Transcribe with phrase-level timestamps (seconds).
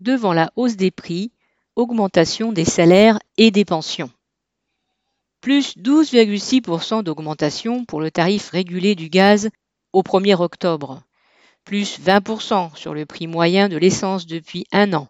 [0.00, 1.32] devant la hausse des prix,
[1.76, 4.10] augmentation des salaires et des pensions.
[5.40, 9.50] Plus 12,6% d'augmentation pour le tarif régulé du gaz
[9.92, 11.02] au 1er octobre,
[11.64, 15.08] plus 20% sur le prix moyen de l'essence depuis un an.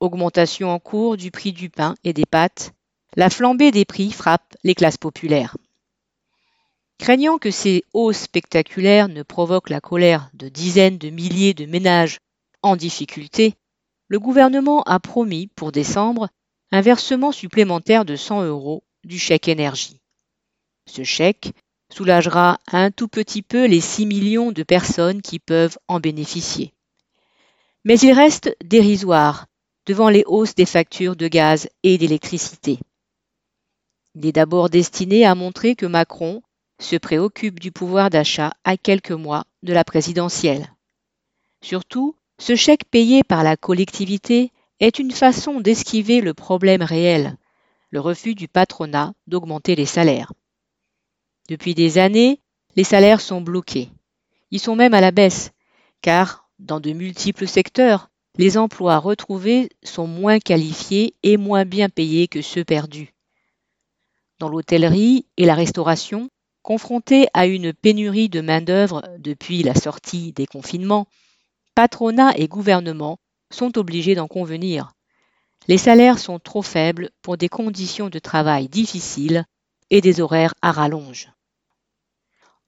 [0.00, 2.72] Augmentation en cours du prix du pain et des pâtes,
[3.16, 5.56] la flambée des prix frappe les classes populaires.
[6.98, 12.18] Craignant que ces hausses spectaculaires ne provoquent la colère de dizaines de milliers de ménages
[12.62, 13.54] en difficulté,
[14.08, 16.28] le gouvernement a promis pour décembre
[16.70, 20.00] un versement supplémentaire de 100 euros du chèque énergie.
[20.86, 21.52] Ce chèque
[21.92, 26.74] soulagera un tout petit peu les 6 millions de personnes qui peuvent en bénéficier.
[27.84, 29.46] Mais il reste dérisoire
[29.86, 32.78] devant les hausses des factures de gaz et d'électricité.
[34.14, 36.42] Il est d'abord destiné à montrer que Macron
[36.80, 40.74] se préoccupe du pouvoir d'achat à quelques mois de la présidentielle.
[41.62, 47.36] Surtout, ce chèque payé par la collectivité est une façon d'esquiver le problème réel,
[47.90, 50.32] le refus du patronat d'augmenter les salaires.
[51.48, 52.40] Depuis des années,
[52.76, 53.90] les salaires sont bloqués.
[54.50, 55.50] Ils sont même à la baisse,
[56.00, 62.28] car dans de multiples secteurs, les emplois retrouvés sont moins qualifiés et moins bien payés
[62.28, 63.14] que ceux perdus.
[64.38, 66.28] Dans l'hôtellerie et la restauration,
[66.62, 71.08] confrontés à une pénurie de main-d'œuvre depuis la sortie des confinements,
[71.78, 73.20] patronat et gouvernement
[73.52, 74.94] sont obligés d'en convenir.
[75.68, 79.44] Les salaires sont trop faibles pour des conditions de travail difficiles
[79.88, 81.30] et des horaires à rallonge.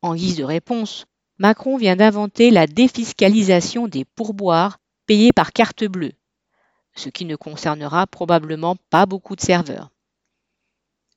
[0.01, 1.07] En guise de réponse,
[1.39, 6.13] Macron vient d'inventer la défiscalisation des pourboires payés par carte bleue,
[6.95, 9.91] ce qui ne concernera probablement pas beaucoup de serveurs.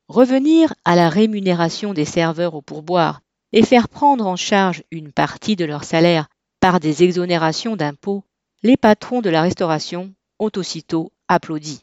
[0.08, 5.56] Revenir à la rémunération des serveurs au pourboire et faire prendre en charge une partie
[5.56, 6.28] de leur salaire
[6.64, 8.24] par des exonérations d'impôts,
[8.62, 11.82] les patrons de la restauration ont aussitôt applaudi.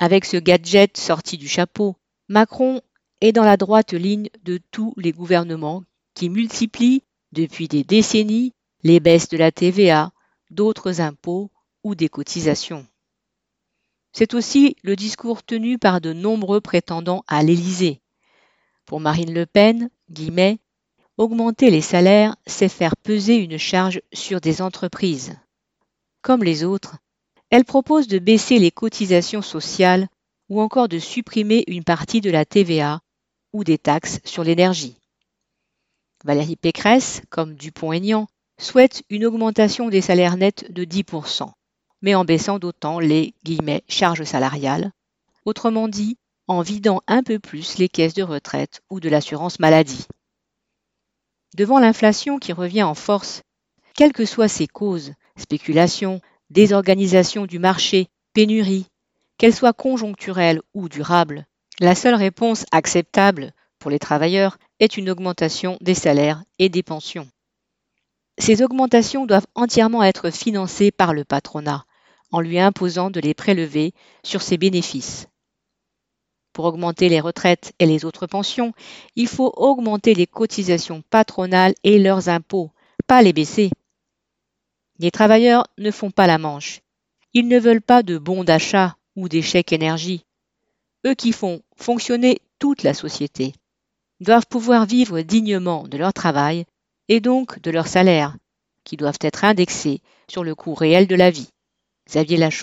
[0.00, 1.96] Avec ce gadget sorti du chapeau,
[2.28, 2.80] Macron
[3.20, 5.84] est dans la droite ligne de tous les gouvernements
[6.14, 8.54] qui multiplient depuis des décennies
[8.84, 10.10] les baisses de la TVA,
[10.50, 11.50] d'autres impôts
[11.82, 12.86] ou des cotisations.
[14.14, 18.00] C'est aussi le discours tenu par de nombreux prétendants à l'Élysée.
[18.86, 20.58] Pour Marine Le Pen, guillemets,
[21.16, 25.36] Augmenter les salaires, c'est faire peser une charge sur des entreprises.
[26.22, 26.96] Comme les autres,
[27.50, 30.08] elle propose de baisser les cotisations sociales
[30.48, 33.00] ou encore de supprimer une partie de la TVA
[33.52, 34.96] ou des taxes sur l'énergie.
[36.24, 38.26] Valérie Pécresse, comme Dupont-Aignan,
[38.58, 41.48] souhaite une augmentation des salaires nets de 10%,
[42.02, 43.34] mais en baissant d'autant les
[43.86, 44.90] charges salariales,
[45.44, 46.16] autrement dit,
[46.48, 50.08] en vidant un peu plus les caisses de retraite ou de l'assurance maladie.
[51.54, 53.42] Devant l'inflation qui revient en force,
[53.94, 56.20] quelles que soient ses causes, spéculation,
[56.50, 58.86] désorganisation du marché, pénurie,
[59.38, 61.46] qu'elles soient conjoncturelles ou durables,
[61.78, 67.28] la seule réponse acceptable pour les travailleurs est une augmentation des salaires et des pensions.
[68.38, 71.84] Ces augmentations doivent entièrement être financées par le patronat,
[72.32, 73.94] en lui imposant de les prélever
[74.24, 75.28] sur ses bénéfices.
[76.54, 78.72] Pour augmenter les retraites et les autres pensions,
[79.16, 82.70] il faut augmenter les cotisations patronales et leurs impôts,
[83.08, 83.70] pas les baisser.
[85.00, 86.80] Les travailleurs ne font pas la manche.
[87.32, 90.24] Ils ne veulent pas de bons d'achat ou chèques énergie.
[91.04, 93.52] Eux qui font fonctionner toute la société
[94.20, 96.66] doivent pouvoir vivre dignement de leur travail
[97.08, 98.36] et donc de leur salaire,
[98.84, 101.48] qui doivent être indexés sur le coût réel de la vie.
[102.08, 102.62] Xavier Lachaud.